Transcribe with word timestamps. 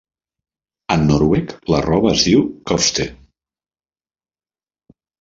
En 0.95 1.05
noruec 1.11 1.53
la 1.75 1.83
roba 1.87 2.15
es 2.15 2.25
diu 2.31 2.43
"kofte". 2.73 3.09